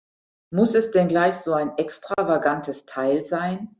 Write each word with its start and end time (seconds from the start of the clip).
Muss 0.51 0.73
es 0.73 0.89
denn 0.89 1.09
gleich 1.09 1.35
so 1.35 1.53
ein 1.53 1.77
extravagantes 1.77 2.87
Teil 2.87 3.23
sein? 3.23 3.69